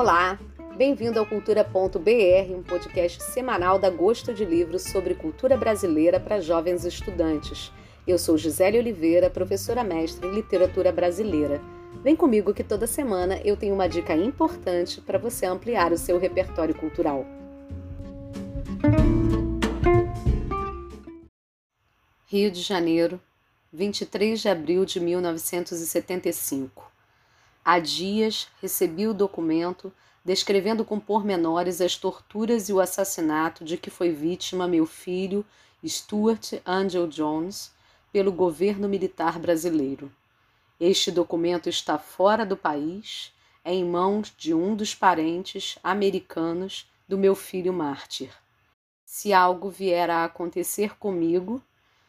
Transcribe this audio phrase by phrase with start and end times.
[0.00, 0.38] Olá,
[0.76, 6.84] bem-vindo ao Cultura.br, um podcast semanal da Gosto de Livros sobre cultura brasileira para jovens
[6.84, 7.72] estudantes.
[8.06, 11.60] Eu sou Gisele Oliveira, professora mestre em literatura brasileira.
[12.00, 16.16] Vem comigo que toda semana eu tenho uma dica importante para você ampliar o seu
[16.16, 17.26] repertório cultural.
[22.28, 23.20] Rio de Janeiro,
[23.72, 26.97] 23 de abril de 1975.
[27.70, 29.92] Há dias recebi o documento
[30.24, 35.44] descrevendo com pormenores as torturas e o assassinato de que foi vítima meu filho,
[35.86, 37.70] Stuart Angel Jones,
[38.10, 40.10] pelo governo militar brasileiro.
[40.80, 47.18] Este documento está fora do país, é em mãos de um dos parentes americanos do
[47.18, 48.30] meu filho mártir.
[49.04, 51.62] Se algo vier a acontecer comigo,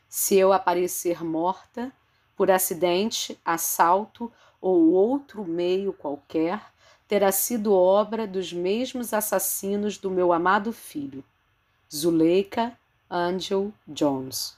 [0.07, 1.91] se eu aparecer morta,
[2.33, 4.31] por acidente, assalto
[4.61, 6.61] ou outro meio qualquer,
[7.07, 11.23] terá sido obra dos mesmos assassinos do meu amado filho,
[11.91, 12.77] Zuleika
[13.09, 14.57] Angel Jones.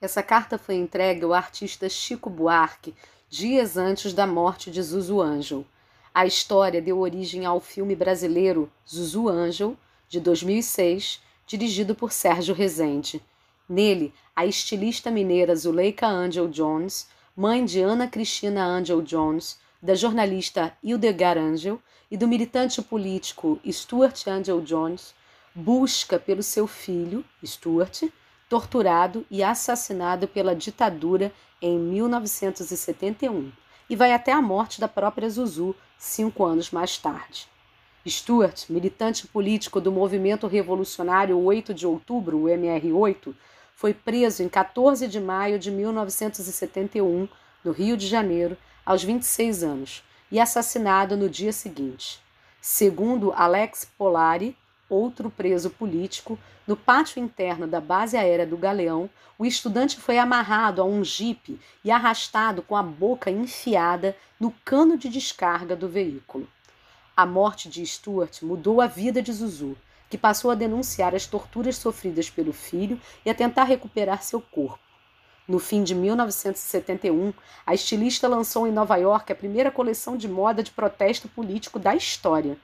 [0.00, 2.92] Essa carta foi entregue ao artista Chico Buarque
[3.28, 5.64] dias antes da morte de Zuzu Angel.
[6.12, 9.76] A história deu origem ao filme brasileiro Zuzu Angel,
[10.08, 13.22] de 2006, dirigido por Sérgio Rezende.
[13.68, 20.76] Nele, a estilista mineira Zuleika Angel Jones mãe de Ana Cristina Angel Jones, da jornalista
[20.82, 21.80] Hildegard Angel
[22.10, 25.14] e do militante político Stuart Angel Jones,
[25.54, 28.02] busca pelo seu filho, Stuart,
[28.50, 33.50] torturado e assassinado pela ditadura em 1971
[33.88, 37.48] e vai até a morte da própria Zuzu cinco anos mais tarde.
[38.06, 43.34] Stuart, militante político do movimento revolucionário 8 de outubro, o MR8,
[43.82, 47.28] foi preso em 14 de maio de 1971,
[47.64, 52.20] no Rio de Janeiro, aos 26 anos, e assassinado no dia seguinte.
[52.60, 54.56] Segundo Alex Polari,
[54.88, 60.80] outro preso político, no pátio interno da base aérea do Galeão, o estudante foi amarrado
[60.80, 66.46] a um jipe e arrastado com a boca enfiada no cano de descarga do veículo.
[67.16, 69.76] A morte de Stuart mudou a vida de Zuzu
[70.12, 74.78] que passou a denunciar as torturas sofridas pelo filho e a tentar recuperar seu corpo.
[75.48, 77.32] No fim de 1971,
[77.64, 81.96] a estilista lançou em Nova York a primeira coleção de moda de protesto político da
[81.96, 82.58] história.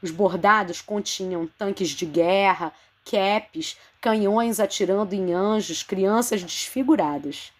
[0.00, 2.72] Os bordados continham tanques de guerra,
[3.04, 7.52] capes, canhões atirando em anjos, crianças desfiguradas.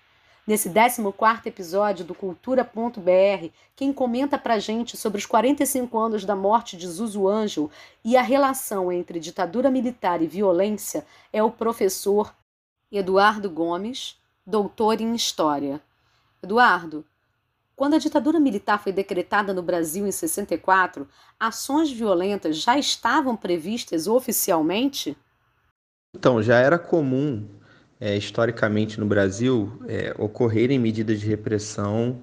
[0.45, 6.77] Nesse 14 episódio do Cultura.br, quem comenta pra gente sobre os 45 anos da morte
[6.77, 7.71] de Zuzu Ângelo
[8.05, 12.35] e a relação entre ditadura militar e violência é o professor
[12.91, 15.81] Eduardo Gomes, doutor em História.
[16.43, 17.05] Eduardo,
[17.77, 24.09] quando a ditadura militar foi decretada no Brasil em 64, ações violentas já estavam previstas
[24.09, 25.17] oficialmente?
[26.13, 27.49] Então, já era comum
[28.03, 32.21] é, historicamente no Brasil é, ocorrerem medidas de repressão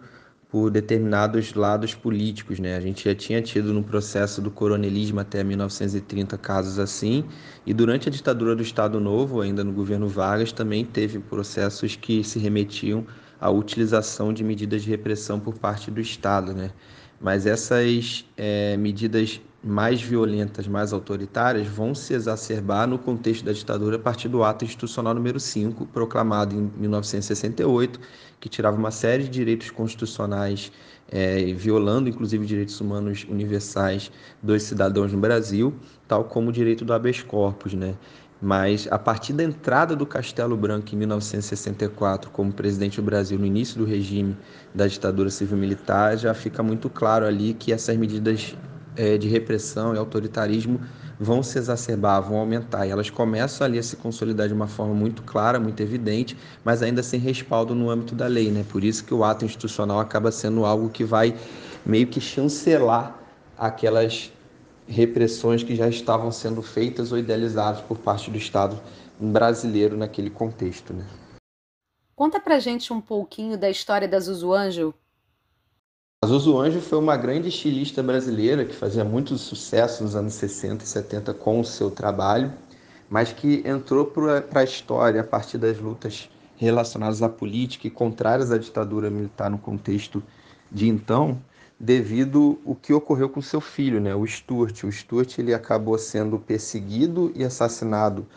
[0.50, 2.59] por determinados lados políticos.
[2.59, 2.75] Né?
[2.75, 7.23] A gente já tinha tido no processo do coronelismo até 1930 casos assim,
[7.66, 12.25] e durante a ditadura do Estado Novo, ainda no governo Vargas, também teve processos que
[12.25, 13.07] se remetiam
[13.39, 16.53] à utilização de medidas de repressão por parte do Estado.
[16.53, 16.72] Né?
[17.22, 23.97] Mas essas é, medidas mais violentas, mais autoritárias, vão se exacerbar no contexto da ditadura
[23.97, 27.99] a partir do Ato Institucional número 5, proclamado em 1968,
[28.39, 30.71] que tirava uma série de direitos constitucionais,
[31.11, 34.11] é, violando inclusive direitos humanos universais
[34.41, 35.73] dos cidadãos no Brasil,
[36.07, 37.95] tal como o direito do habeas corpus, né?
[38.41, 43.45] Mas a partir da entrada do Castelo Branco em 1964 como presidente do Brasil no
[43.45, 44.37] início do regime
[44.73, 48.55] da ditadura civil-militar, já fica muito claro ali que essas medidas
[48.99, 50.81] é, de repressão e autoritarismo
[51.17, 52.85] vão se exacerbar, vão aumentar.
[52.85, 56.83] E elas começam ali a se consolidar de uma forma muito clara, muito evidente, mas
[56.83, 58.51] ainda sem respaldo no âmbito da lei.
[58.51, 58.65] Né?
[58.69, 61.33] Por isso que o ato institucional acaba sendo algo que vai
[61.85, 63.18] meio que chancelar
[63.57, 64.33] aquelas
[64.85, 68.77] repressões que já estavam sendo feitas ou idealizadas por parte do Estado
[69.18, 70.94] brasileiro naquele contexto.
[70.94, 71.06] Né?
[72.15, 74.94] Conta pra gente um pouquinho da história da Zuzu.
[76.21, 80.83] A Zuzu Anjo foi uma grande estilista brasileira que fazia muito sucesso nos anos 60
[80.83, 82.51] e 70 com o seu trabalho,
[83.10, 88.51] mas que entrou para a história a partir das lutas relacionadas à política e contrárias
[88.51, 90.21] à ditadura militar no contexto
[90.69, 91.42] de então,
[91.80, 94.83] devido o que ocorreu com seu filho, né, o Stuart.
[94.83, 98.27] O Stuart ele acabou sendo perseguido e assassinado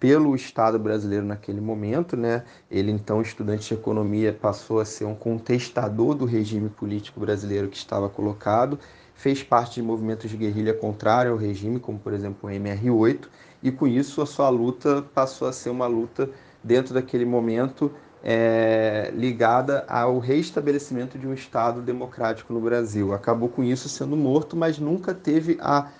[0.00, 2.42] pelo Estado brasileiro naquele momento, né?
[2.70, 7.76] Ele então estudante de economia passou a ser um contestador do regime político brasileiro que
[7.76, 8.78] estava colocado,
[9.14, 13.28] fez parte de movimentos de guerrilha contrário ao regime, como por exemplo o MR8,
[13.62, 16.30] e com isso a sua luta passou a ser uma luta
[16.64, 17.92] dentro daquele momento
[18.22, 23.12] é, ligada ao reestabelecimento de um Estado democrático no Brasil.
[23.12, 25.90] Acabou com isso sendo morto, mas nunca teve a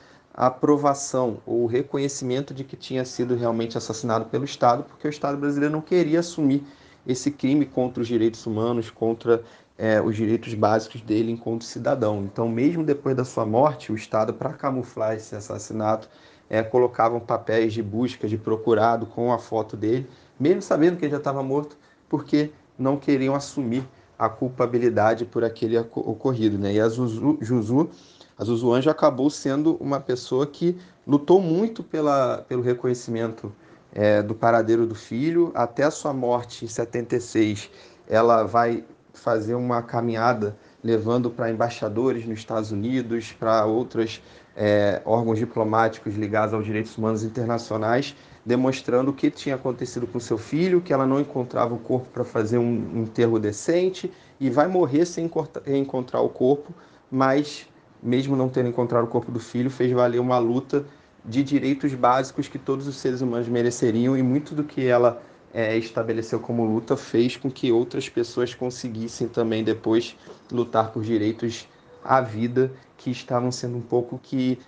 [0.47, 5.75] aprovação ou reconhecimento de que tinha sido realmente assassinado pelo Estado, porque o Estado brasileiro
[5.75, 6.65] não queria assumir
[7.07, 9.43] esse crime contra os direitos humanos, contra
[9.77, 12.25] é, os direitos básicos dele enquanto cidadão.
[12.25, 16.09] Então, mesmo depois da sua morte, o Estado, para camuflar esse assassinato,
[16.49, 20.09] é, colocavam papéis de busca, de procurado com a foto dele,
[20.39, 21.77] mesmo sabendo que ele já estava morto,
[22.09, 23.87] porque não queriam assumir
[24.21, 26.59] a culpabilidade por aquele ocorrido.
[26.59, 26.75] Né?
[26.75, 27.89] E a Zuzu, Juzu,
[28.37, 30.77] a Zuzu Anjo acabou sendo uma pessoa que
[31.07, 33.51] lutou muito pela, pelo reconhecimento
[33.91, 35.51] é, do paradeiro do filho.
[35.55, 37.71] Até a sua morte em 76,
[38.07, 38.85] ela vai
[39.15, 44.21] fazer uma caminhada levando para embaixadores nos Estados Unidos, para outros
[44.57, 48.15] é, órgãos diplomáticos ligados aos direitos humanos internacionais,
[48.45, 52.25] demonstrando o que tinha acontecido com seu filho, que ela não encontrava o corpo para
[52.25, 55.31] fazer um enterro decente e vai morrer sem
[55.67, 56.75] encontrar o corpo,
[57.11, 57.69] mas
[58.03, 60.85] mesmo não tendo encontrado o corpo do filho, fez valer uma luta
[61.25, 65.77] de direitos básicos que todos os seres humanos mereceriam e muito do que ela é,
[65.77, 70.17] estabeleceu como luta fez com que outras pessoas conseguissem também depois
[70.51, 71.69] lutar por direitos
[72.05, 74.59] à vida que estavam sendo um pouco que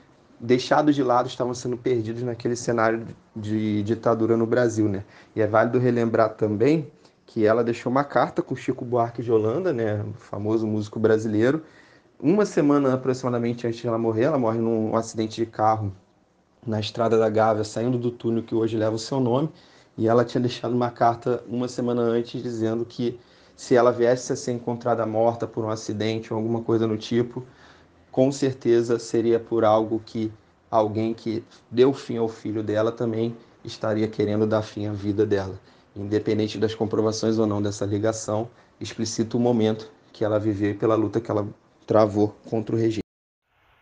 [0.41, 5.05] deixados de lado, estavam sendo perdidos naquele cenário de ditadura no Brasil, né?
[5.37, 6.91] E é válido relembrar também
[7.25, 11.63] que ela deixou uma carta com Chico Buarque de Holanda, né, o famoso músico brasileiro,
[12.21, 15.93] uma semana aproximadamente antes de ela morrer, ela morre num acidente de carro
[16.67, 19.49] na estrada da Gávea, saindo do túnel que hoje leva o seu nome,
[19.97, 23.19] e ela tinha deixado uma carta uma semana antes dizendo que
[23.57, 27.45] se ela viesse a ser encontrada morta por um acidente ou alguma coisa do tipo,
[28.11, 30.33] com certeza seria por algo que
[30.71, 35.59] alguém que deu fim ao filho dela também estaria querendo dar fim à vida dela.
[35.95, 38.49] Independente das comprovações ou não dessa ligação,
[38.81, 41.47] explicita o momento que ela viveu e pela luta que ela
[41.87, 43.03] travou contra o regime.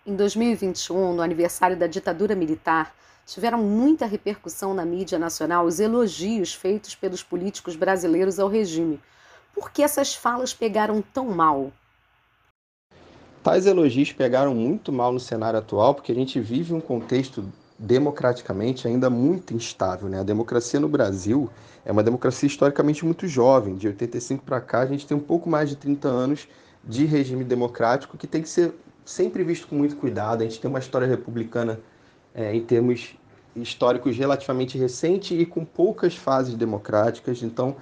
[0.05, 2.95] Em 2021, no aniversário da ditadura militar,
[3.27, 9.01] tiveram muita repercussão na mídia nacional os elogios feitos pelos políticos brasileiros ao regime.
[9.61, 11.71] Por que essas falas pegaram tão mal?
[13.43, 17.45] Tais elogios pegaram muito mal no cenário atual, porque a gente vive um contexto
[17.79, 20.09] democraticamente ainda muito instável.
[20.09, 20.19] Né?
[20.19, 21.51] A democracia no Brasil
[21.85, 23.75] é uma democracia historicamente muito jovem.
[23.75, 26.49] De 85 para cá, a gente tem um pouco mais de 30 anos
[26.83, 28.73] de regime democrático que tem que ser
[29.05, 30.41] sempre visto com muito cuidado.
[30.41, 31.79] A gente tem uma história republicana
[32.35, 33.15] é, em termos
[33.55, 37.43] históricos relativamente recente e com poucas fases democráticas.
[37.43, 37.77] Então,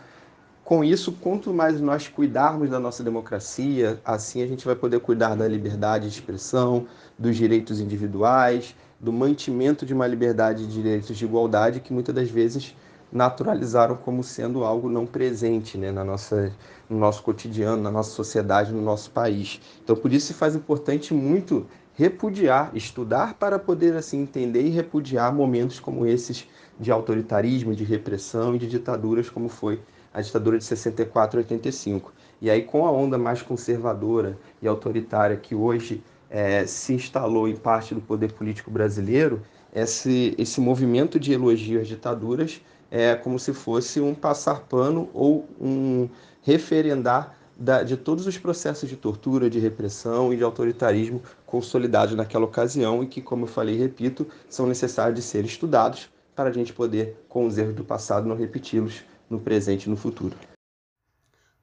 [0.68, 5.34] com isso, quanto mais nós cuidarmos da nossa democracia, assim a gente vai poder cuidar
[5.34, 6.86] da liberdade de expressão,
[7.18, 12.28] dos direitos individuais, do mantimento de uma liberdade de direitos de igualdade que muitas das
[12.28, 12.76] vezes
[13.10, 16.52] naturalizaram como sendo algo não presente né, na nossa,
[16.86, 19.62] no nosso cotidiano, na nossa sociedade, no nosso país.
[19.82, 25.34] Então, por isso se faz importante muito repudiar, estudar para poder assim entender e repudiar
[25.34, 26.46] momentos como esses
[26.78, 29.80] de autoritarismo, de repressão e de ditaduras como foi
[30.12, 32.12] a ditadura de 64 e 85.
[32.40, 37.56] E aí, com a onda mais conservadora e autoritária que hoje é, se instalou em
[37.56, 39.42] parte do poder político brasileiro,
[39.74, 45.46] esse, esse movimento de elogio às ditaduras é como se fosse um passar pano ou
[45.60, 46.08] um
[46.42, 52.44] referendar da, de todos os processos de tortura, de repressão e de autoritarismo consolidados naquela
[52.44, 56.52] ocasião e que, como eu falei e repito, são necessários de ser estudados para a
[56.52, 60.36] gente poder, com os erros do passado, não repeti-los no presente e no futuro.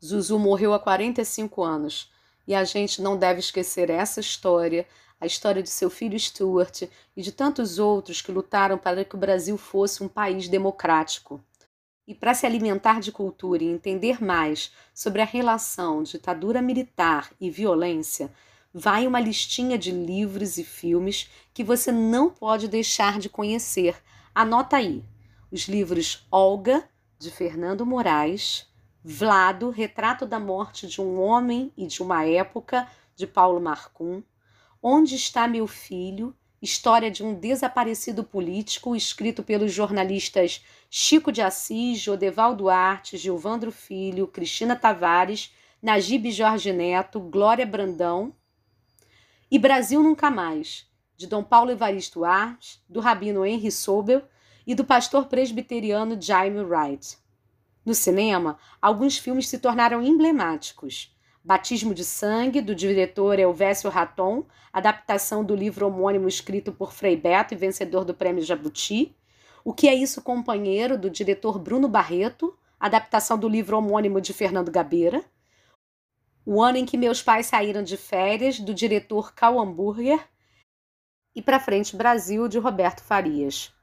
[0.04, 2.12] Zuzu morreu há 45 anos
[2.48, 4.88] e a gente não deve esquecer essa história,
[5.20, 6.84] a história de seu filho Stuart
[7.16, 11.44] e de tantos outros que lutaram para que o Brasil fosse um país democrático.
[12.08, 17.50] E para se alimentar de cultura e entender mais sobre a relação ditadura militar e
[17.50, 18.32] violência,
[18.72, 23.96] vai uma listinha de livros e filmes que você não pode deixar de conhecer.
[24.36, 25.04] Anota aí:
[25.52, 26.88] os livros Olga,
[27.26, 28.72] de Fernando Moraes,
[29.04, 34.22] Vlado, Retrato da Morte de um Homem e de uma Época, de Paulo Marcum,
[34.80, 36.36] Onde está meu filho?
[36.62, 44.28] História de um desaparecido político, escrito pelos jornalistas Chico de Assis, Jodeval Duarte, Gilvandro Filho,
[44.28, 45.52] Cristina Tavares,
[45.82, 48.36] Najib Jorge Neto, Glória Brandão.
[49.50, 54.22] E Brasil Nunca Mais, de Dom Paulo Evaristo Artes, do rabino Henry Sobel
[54.66, 57.18] e do pastor presbiteriano Jaime Wright.
[57.86, 61.16] No cinema, alguns filmes se tornaram emblemáticos.
[61.44, 64.44] Batismo de Sangue, do diretor Elvésio Raton,
[64.74, 69.16] adaptação do livro homônimo escrito por Frei Beto e vencedor do Prêmio Jabuti.
[69.64, 74.72] O que é isso, companheiro, do diretor Bruno Barreto, adaptação do livro homônimo de Fernando
[74.72, 75.24] Gabeira.
[76.44, 80.28] O ano em que meus pais saíram de férias, do diretor Cal Hamburger.
[81.36, 83.75] E Pra Frente Brasil, de Roberto Farias.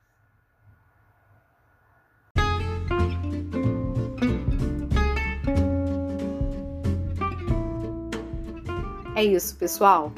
[9.14, 10.12] É isso, pessoal.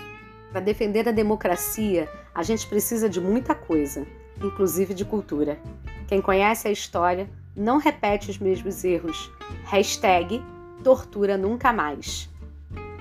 [0.52, 4.06] Para defender a democracia, a gente precisa de muita coisa,
[4.42, 5.58] inclusive de cultura.
[6.06, 9.30] Quem conhece a história não repete os mesmos erros.
[9.64, 10.42] Hashtag
[10.82, 12.30] tortura nunca mais.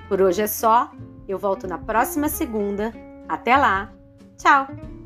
[0.07, 0.91] Por hoje é só.
[1.27, 2.91] Eu volto na próxima segunda.
[3.27, 3.93] Até lá.
[4.38, 5.02] Tchau!